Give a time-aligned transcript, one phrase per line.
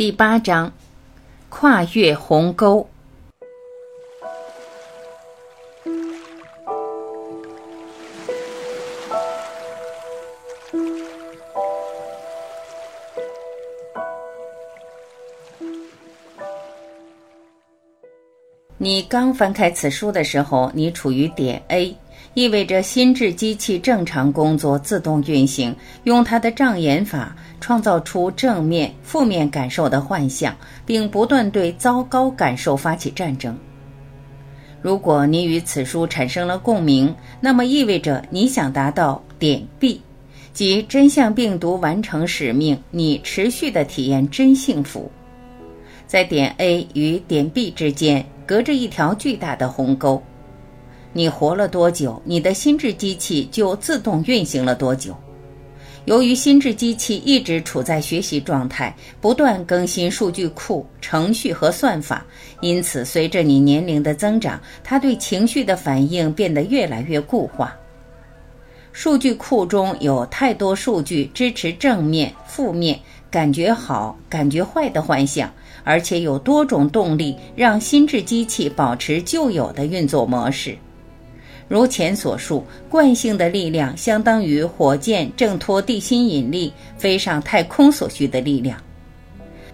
[0.00, 0.72] 第八章，
[1.50, 2.88] 跨越鸿沟。
[18.78, 21.94] 你刚翻开此书的时候，你处于点 A。
[22.34, 25.74] 意味着心智机器正常工作、自动运行，
[26.04, 30.56] 用它的障眼法创造出正面、负面感受的幻象，
[30.86, 33.58] 并不断对糟糕感受发起战争。
[34.80, 40.00] 如果你与此书产生了共鸣，那么意味着你想达到点 B，
[40.52, 45.10] 即真相病毒完成使命，你持续的体验真幸福。
[46.06, 50.22] 在点 A 与点 B 之间，隔着一条巨大的鸿沟。
[51.12, 55.16] 你活了多久，你的心智机器就自动运行了多久。
[56.06, 62.24] 由于心智机器一直处在学习状态，不断更新数据库、程序和算法，
[62.60, 67.76] 因此随着你年龄的增长，它对情绪的反应变得越来越固化。
[68.92, 72.98] 数据库中有太多数据支持正面、负面、
[73.30, 75.52] 感觉好、感觉坏的幻象，
[75.84, 80.76] 而且有多种动力让心智机器保持旧有的运作模式。
[81.70, 88.76] 如前所述，惯性的力量相当于火箭挣脱地心引力飞上太空所需的力量。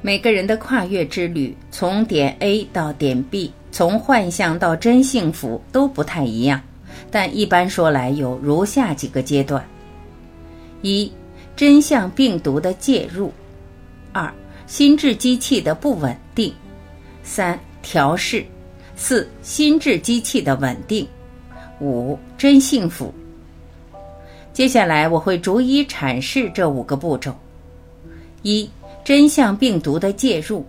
[0.02, 6.60] 每个人的跨越之旅，从点 A 到点 B，从幻象到真幸福都不太一样，
[7.10, 9.66] 但一般说来有如下几个阶段：
[10.82, 11.10] 一、
[11.56, 13.30] 真相病毒的介入；
[14.12, 14.30] 二、
[14.66, 16.52] 心智机器的不稳定；
[17.22, 18.44] 三、调试；
[18.96, 21.08] 四、心智机器的稳定。
[21.80, 23.12] 五真幸福。
[24.52, 27.34] 接下来我会逐一阐释这五个步骤。
[28.42, 28.68] 一
[29.04, 30.64] 真相病毒的介入。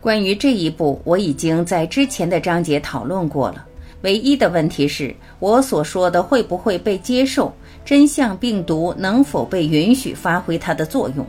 [0.00, 3.66] 关于这一步，我已经在之前的章节讨论过了。
[4.02, 7.52] 唯一的问题是我所说的会不会被接受？
[7.84, 11.24] 真相病毒能否被允许发挥它的作用？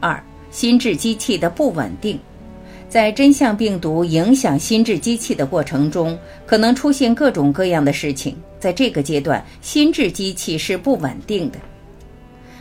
[0.00, 2.18] 二心智机器的不稳定。
[2.88, 8.34] 在真相病毒影响心智机器的过程中，可能出现各种各样的事情。
[8.58, 11.58] 在这个阶段，心智机器是不稳定的。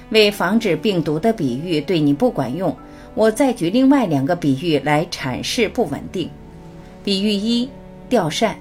[0.10, 2.76] 为防止病毒的比喻对你不管用，
[3.16, 6.30] 我再举另外两个比喻来阐释不稳定。
[7.04, 7.68] 比喻一：
[8.09, 8.56] 吊扇。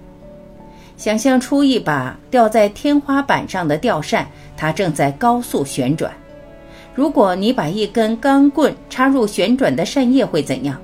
[0.96, 6.12] 想象出一把吊在天花板上的吊扇，它正在高速旋转。
[6.94, 10.80] 如果你把一根钢棍插入旋转的扇叶，会怎样？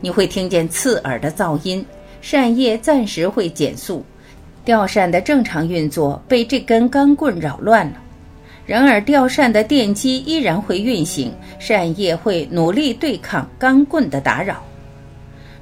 [0.00, 1.84] 你会听见刺耳的噪音，
[2.20, 4.04] 扇叶暂时会减速，
[4.64, 7.94] 吊扇的正常运作被这根钢棍扰乱了。
[8.66, 14.62] 然而，吊扇的电机依然会运行，扇叶会努力对抗钢棍的打扰。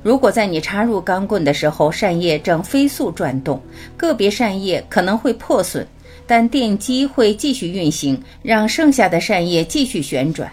[0.02, 3.60] 如果在你插入钢棍的时候，扇叶正飞速转动，
[3.96, 5.86] 个别扇叶可能会破损，
[6.26, 10.50] 但电机会继续运行，让剩下的扇叶继续旋转。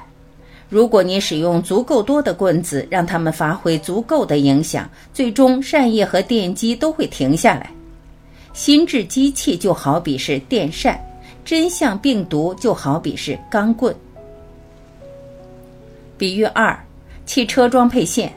[0.67, 7.69] 如果你使用足够多的棍子，让它们发挥足够的影响，最终扇叶和电机都会停下来。
[8.53, 10.99] 心智机器就好比是电扇，
[11.43, 13.95] 真相病毒就好比是钢棍。
[16.17, 16.77] 比喻二：
[17.25, 18.33] 汽车装配线。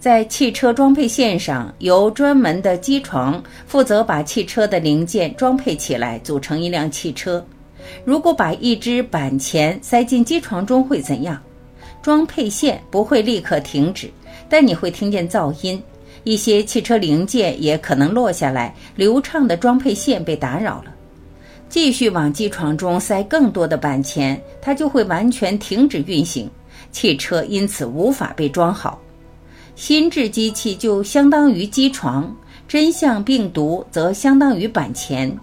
[0.00, 7.44] 在汽车装配线上，由专门的机床负责把汽车的零件装配起来，组成一辆汽车。
[8.04, 11.40] 如果把一只板钳塞进机床中会怎样？
[12.00, 14.10] 装配线不会立刻停止，
[14.48, 15.82] 但你会听见噪音。
[16.24, 20.94] 一些汽车零件也可能落下来，流畅的装配线被打扰了。
[21.68, 26.48] 继续往机床中塞更多的板钳，它就会完全停止运行，
[26.92, 28.98] 汽车因此无法被装好。
[29.74, 32.34] 心智机器就相当于机床，
[32.66, 35.36] 真相病毒则相当于板钳。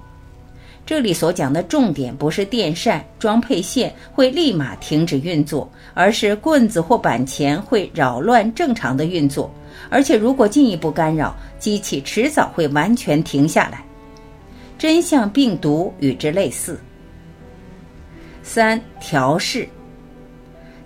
[0.85, 9.49] 这里所讲的重点不是电扇装配线会立马停止运作，而是棍子或板钳会扰乱正常的运作，
[9.89, 13.83] 而且如果进一步干扰，机器迟早会完全停下来。
[14.77, 16.79] 真相病毒与之类似。
[18.43, 19.67] 三调试，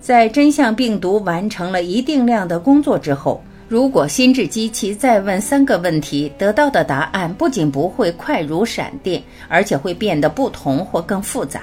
[0.00, 3.42] 在真相病毒完成了一定量的工作之后。
[3.70, 11.62] 如果心智机器再问三个问题，得到的答案不仅不会快如闪电，而且会变得不同或更复杂。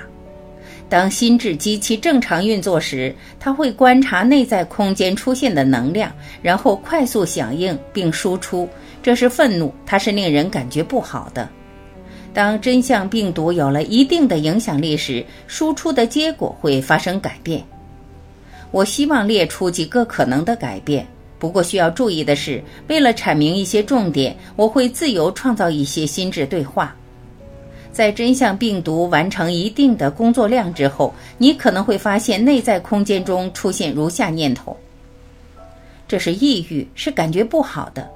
[0.88, 6.09] 当心智机器正常运作时，它会观察内在空间出现的能量，
[6.42, 8.69] 然后快速响应并输出。
[9.04, 11.50] 这是愤怒，它是令人感觉不好的。
[12.33, 17.62] 当真相病毒有了一定的影响力时，输出的结果会发生改变。
[18.71, 21.06] 我希望列出几个可能的改变。
[21.39, 26.95] 不过需要注意的是，为了阐明一些重点，我会自由创造一些心智对话。
[27.92, 34.75] 在真相病毒完成一定的工作量之后，你可能会发现内在空间中出现如下念头：
[36.07, 38.07] 这是抑郁，是感觉不好的。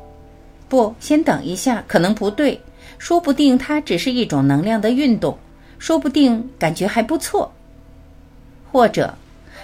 [0.68, 2.60] 不，先等一下，可能不对，
[2.98, 5.38] 说不定它只是一种能量的运动，
[5.78, 7.52] 说不定感觉还不错。
[8.72, 9.14] 或者。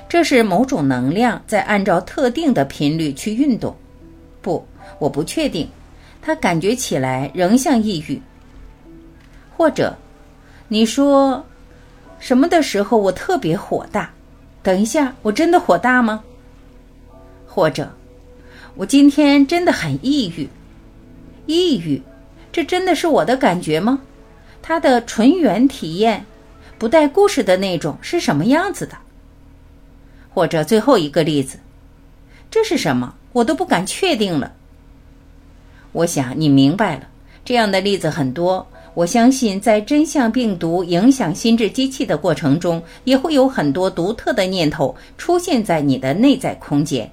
[0.09, 3.75] 这是某种能量在按照特定的频率去运动，
[4.41, 4.65] 不，
[4.99, 5.67] 我不确定，
[6.21, 8.21] 它感觉起来仍像抑郁。
[9.57, 9.97] 或者，
[10.69, 11.45] 你说
[12.19, 14.09] 什么的时候我特别火大？
[14.63, 16.23] 等一下，我真的火大吗？
[17.45, 17.91] 或者，
[18.75, 20.47] 我今天真的很抑郁？
[21.47, 22.01] 抑郁，
[22.51, 23.99] 这真的是我的感觉吗？
[24.61, 26.25] 它的纯元体验，
[26.77, 28.97] 不带故事的那种是什么样子的？
[30.37, 31.57] 或者最后一个例子，
[32.51, 33.15] 这是什么？
[33.33, 34.53] 我都不敢确定了。
[35.93, 37.07] 我想你明白了，
[37.43, 38.67] 这样的例子很多。
[38.93, 47.09] 我相信，在真相病毒影响心智机器的过程中，也会有很多独特的念头出现在你的内在空间。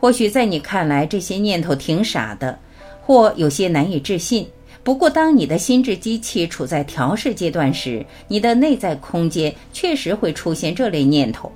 [0.00, 2.58] 或许在你看来，这些念头挺傻的，
[3.02, 4.44] 或有些难以置信。
[4.82, 11.52] 不过，当你的心智机器处在调试阶段时，你的内在空间确实会出现这类念头。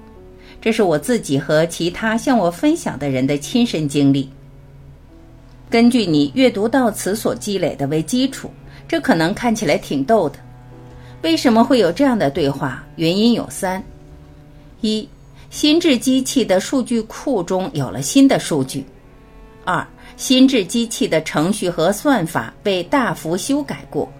[0.61, 4.29] 这是我自己和其他向我分享的人的亲身经历。
[5.71, 8.51] 根据你阅读到此所积累的为基础，
[8.89, 10.39] 这可能看起来挺逗的。
[11.23, 12.85] 为什么会有这样的对话？
[12.97, 13.83] 原因有三：
[14.81, 15.09] 一、
[15.49, 18.83] 心智机器的数据库中有了新的数据；
[19.65, 19.87] 二、
[20.17, 24.11] 心智机器的程序和算法被大幅修改过。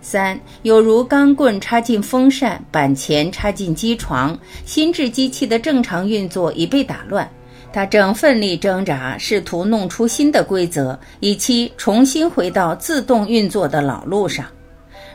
[0.00, 7.28] 三，有如钢棍插进风扇，板钳插进机床，心智机器的正常运作已被打乱。
[7.72, 14.46] 它正奋力挣扎，试图弄出新的规则，以期重新回到自动运作的老路上。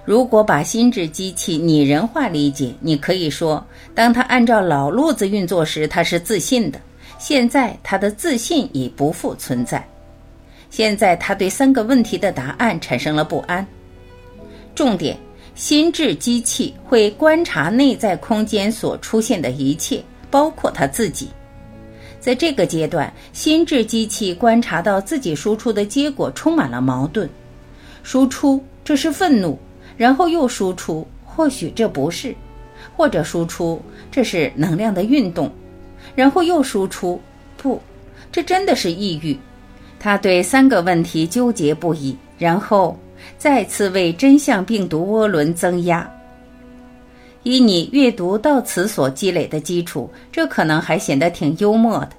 [0.05, 3.65] 如果把心智机器拟人化理解，你可以说，
[3.95, 6.79] 当它按照老路子运作时，它是自信的。
[7.17, 9.83] 现在，它的自信已不复存在。
[10.69, 13.65] 现在，它对三个问题的答案产生了不安。
[14.75, 15.15] 重点，
[15.53, 21.27] 心智机器会观察内在空间所出现的一切，包括他自己。
[22.19, 27.29] 在这个阶段，心智机器观察到自己输出的结果充满了矛盾：
[28.01, 29.59] 输出这是愤怒，
[29.95, 32.33] 然后又输出或许这不是，
[32.95, 33.79] 或者输出
[34.09, 35.51] 这是能量的运动，
[36.15, 37.21] 然后又输出
[37.57, 37.79] 不，
[38.31, 39.37] 这真的是抑郁。
[39.99, 42.97] 他对三个问题纠结不已，然后。
[43.37, 46.09] 再次为真相病毒涡轮增压。
[47.43, 52.11] 以你阅读到此所积累的基础，这可能还显得挺幽默的。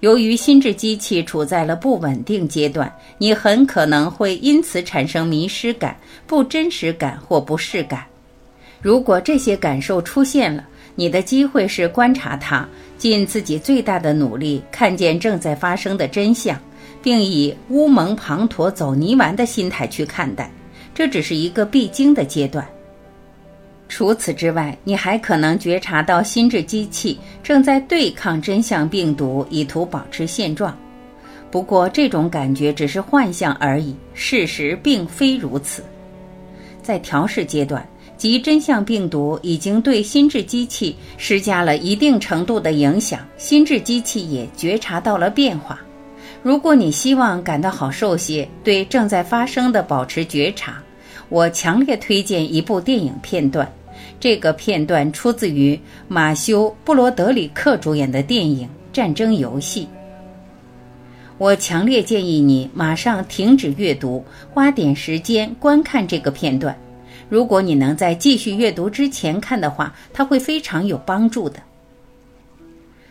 [0.00, 5.96] 由于心智机器处在了不稳定阶段，你很可能会因此产生迷失感、
[6.26, 8.04] 不真实感或不适感。
[8.80, 12.66] 如果这些感受出现了，你的机会是观察它，
[12.96, 16.58] 尽自己最大的努力看见正在发生的真相。
[17.02, 20.50] 并以乌蒙滂沱走泥丸的心态去看待，
[20.94, 22.66] 这只是一个必经的阶段。
[23.88, 30.76] 除此之外，你还可能觉察到心智机器正在对抗真相病毒，以图保持现状。
[31.50, 35.82] 不过，这种感觉只是幻象而已，事实并非如此。
[36.80, 37.84] 在调试阶段，
[38.16, 45.80] 即真相病毒已经对心智机器施加了一定程度的影响，心智机器也觉察到了变化。
[46.42, 50.82] 如果你希望感到好受些，对正在发生的保持觉察，
[51.28, 53.70] 我强烈推荐一部电影片段。
[54.18, 55.78] 这个片段出自于
[56.08, 59.84] 马修·布罗德里克主演的电影《战争游戏》。
[61.36, 66.74] 我强烈建议你马上停止阅读，花点时间观看这个片段。
[67.28, 71.60] 如果你能在继续阅读之前看的话，它会非常有帮助的。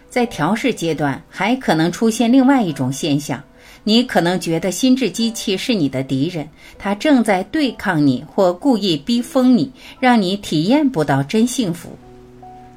[0.09, 3.41] 在调试阶段，还可能出现另外一种现象：
[3.83, 6.47] 你可能觉得心智机器是你的敌人，
[6.77, 11.89] 它正在对抗你或故意逼疯你，让你体验不到真幸福。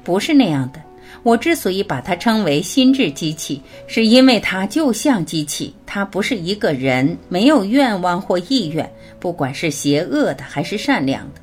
[0.03, 0.79] 不是那样的。
[1.21, 11.39] 我之所以把它称为心智机器，是因为它就像机器，它不是一个人，没有愿望或意愿，不管是邪恶的还是善良的，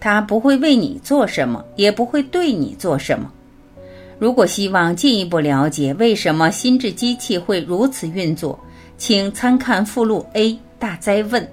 [0.00, 3.30] 它不会为你做什么，也不会对你做什么。
[4.22, 8.56] 如果希望进一步了解为什么心智机器会如此运作，
[8.96, 11.44] 请参看附录 A 大灾问。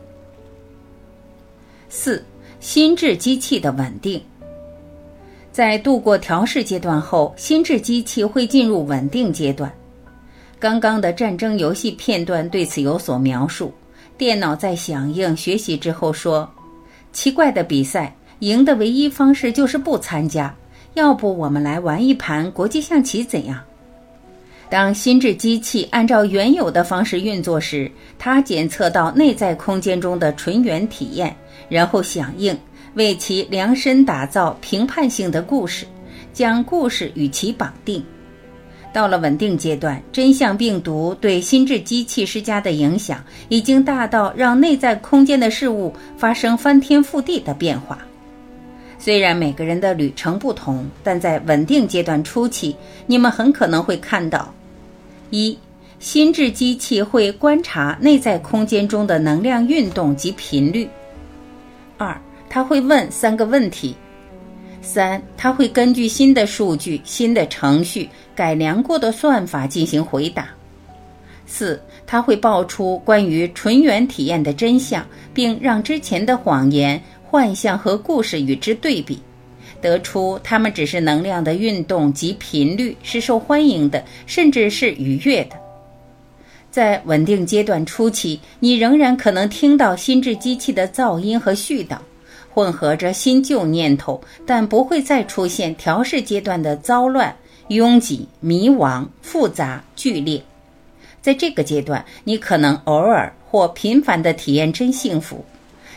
[1.89, 2.23] 四、
[2.59, 4.21] 心智机器的稳定。
[5.51, 9.73] 在度过调试阶段后，心智机器会进入稳定阶段。
[10.59, 13.73] 刚刚的战争游戏片段对此有所描述。
[14.15, 16.47] 电脑在响应学习之后说
[17.11, 20.55] ：“奇怪的比赛，赢的唯一方式就是不参加。
[20.93, 23.59] 要不我们来玩一盘国际象棋怎样？”
[24.69, 31.35] 当心智机器按照原有的方式运作时，它检测到内在空间中的纯元体验，
[31.67, 32.55] 然后响应，
[32.93, 35.87] 为其量身打造评判性的故事，
[36.33, 38.03] 将故事与其绑定。
[38.93, 47.97] 到了稳定阶段，真相病毒对心智机器施加的影响已经大到让内在空间的事物发生翻天覆地的变化。
[48.99, 52.75] 虽然每个人的旅程不同，但在稳定阶段初期，
[53.07, 54.53] 你们很可能会看到。
[55.29, 55.57] 一，
[55.99, 60.87] 心智机器会观察内在空间中的能量运动及频率。
[61.97, 63.95] 二，它会问三个问题。
[64.81, 70.49] 三，它会根据新的数据、新的程序、改良过的算法进行回答。
[71.45, 79.19] 四，它会爆出关于纯元体验的真相，并让之前的谎言、幻象和故事与之对比。
[79.79, 85.55] 得出它们只是能量的运动及频率是受欢迎的，甚至是愉悦的。
[86.71, 91.97] 在稳定阶段初期，你仍然可能听到心智机器的噪音和絮叨，
[92.51, 97.33] 混合着新旧念头，但不会再出现调试阶段的糟乱、
[97.69, 100.41] 拥挤、迷惘、复杂、剧烈。
[101.21, 105.45] 在这个阶段，你可能偶尔或频繁地体验真幸福。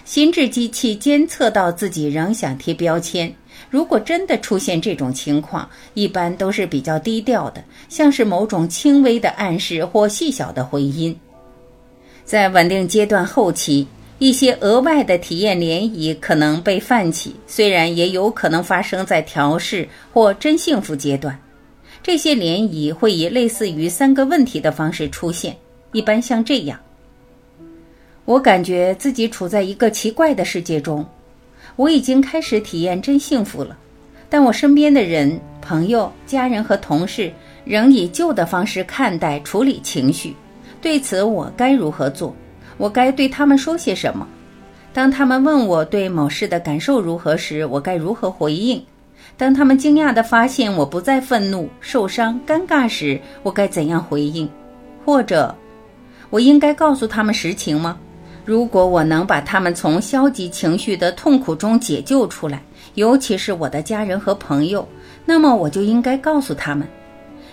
[0.04, 3.32] 心智机器监测到自己仍想贴标签。
[3.70, 11.16] 如果真的出现这种情况，一般都是比较低调的，像是某种轻微的暗示或细小的回音。
[12.24, 13.86] 在稳定阶段后期，
[14.18, 21.38] 一些额外的体验涟漪可能被泛起，虽然也有可能发生在调试或真幸福阶段。
[22.02, 25.56] 这些涟漪会以类似于三个问题的方式出现，
[25.92, 26.78] 一般像这样：
[28.24, 31.04] 我感觉自己处在一个奇怪的世界中。
[31.76, 33.76] 我已经开始体验真幸福了，
[34.28, 37.32] 但我身边的人、朋友、家人和同事
[37.64, 40.36] 仍以旧的方式看待、处理情绪。
[40.80, 42.34] 对此，我该如何做？
[42.76, 44.26] 我该对他们说些什么？
[44.92, 48.82] 当他们问我对某事的感受如何时，我该如何回应？
[49.36, 54.48] 当他们惊讶地发现我不再愤怒、受伤、尴尬时，我该怎样回应？
[55.04, 55.54] 或者，
[56.28, 57.98] 我应该告诉他们实情吗？
[58.44, 62.62] 如果我能把他们从消极情绪的痛苦中解救出来，
[62.94, 64.86] 尤其是我的家人和朋友，
[65.24, 66.86] 那么我就应该告诉他们：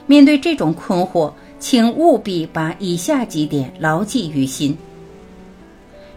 [0.08, 4.76] 面对这种困惑，请务必把以下几点牢记于心。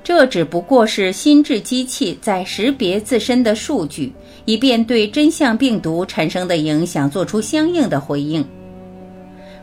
[0.02, 4.12] 这只不过是心智机器在识别自身的数据，
[4.46, 8.44] 以便对真相病毒产生的影响做出相应的回应。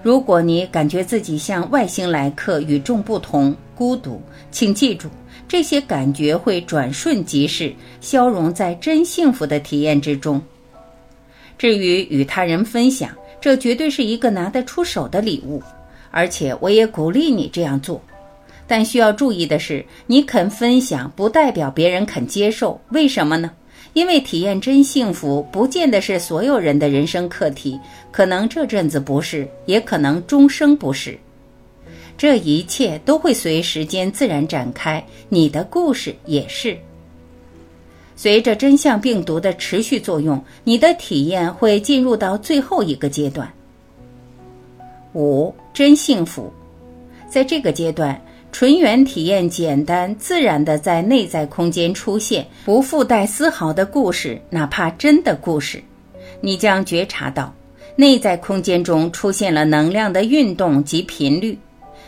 [0.02, 3.56] 如果你感觉自己像外星来客，与众不同。
[3.76, 5.08] 孤独，请记住，
[5.48, 10.42] 这些感觉会转瞬即逝，消融在真幸福的体验之中。
[11.58, 15.64] 至于与他人分享，这绝对是一个拿得出手的礼物，
[16.12, 18.02] 而且我也鼓励你这样做。
[18.68, 22.80] 但需要注意的是，你肯分享不代表别人肯接受。
[22.90, 23.50] 为什么呢？
[23.94, 27.80] 因为体验真幸福不见得是所有人的人生课题，
[28.12, 31.18] 可能这阵子不是，也可能终生不是。
[32.18, 36.78] 这一切都会随时间自然展开，你的故事也是。
[38.16, 43.50] 随着真相病毒的持续作用，你的体验会进入到最后一个阶段。
[45.14, 46.52] 五真幸福，
[47.30, 55.82] 在这个阶段，纯元体验简单自然的在内在空间出现，不附带丝毫的故事，哪怕真的故事，
[56.42, 57.54] 你将觉察到
[57.96, 61.58] 内在空间中出现了能量的运动及频率。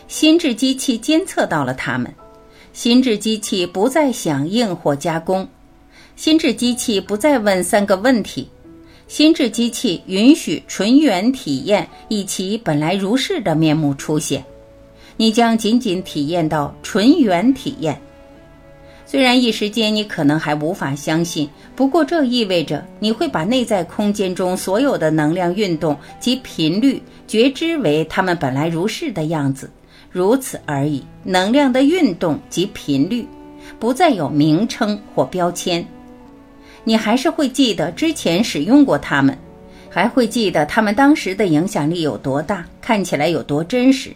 [0.08, 2.12] 心智机器监测到了它们，
[2.72, 5.48] 心智机器不再响应或加工，
[6.16, 8.46] 心智机器不再问三个问题，
[9.08, 14.44] 心智机器允许纯元体验以其本来如是的面目出现，
[15.16, 18.00] 你将仅仅体验到纯元体验。
[19.04, 29.70] 虽然一时间你可能还无法相信，不过这意味着你会把内在空间中所有的能量运动及频率觉知为它们本来如是的样子。
[30.10, 33.26] 如此而已，能量的运动及频率，
[33.78, 35.86] 不再有名称或标签。
[36.84, 39.36] 你还是会记得之前使用过它们，
[39.90, 44.10] 还会记得它们当时的影响力有多大，看起来有多真实。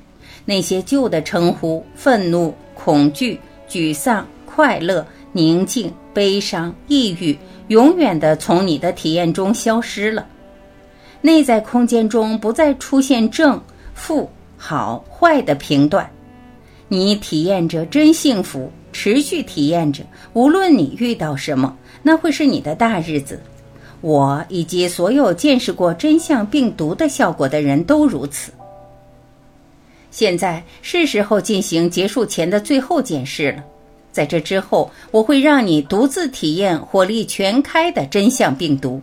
[0.47, 3.39] 那些旧的称呼：愤怒、恐惧、
[3.69, 7.37] 沮丧、快乐、宁静、悲伤、抑郁，
[7.69, 10.27] 永远的从你的体验中消失了。
[11.21, 13.61] 内在空间中不再出现正、
[13.93, 16.09] 负、好、坏的评断，
[16.87, 20.05] 你体验着真幸福，持续体验着。
[20.33, 23.41] 无论你遇到什么，那会是你的大日子。
[24.03, 28.53] 我以及所有见识过真相病毒的效果的人都如此。
[30.17, 33.63] 现在是时候进行结束前的最后检视了。
[34.11, 38.99] 在这之后，我会让你独自体验火力全开的真相病毒。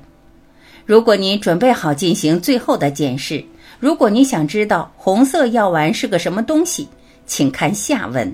[0.87, 3.45] 如果你准备好进行最后的检视，
[3.79, 6.87] 如果你想知道红色药丸是个什么东西，
[7.27, 8.33] 请看下文。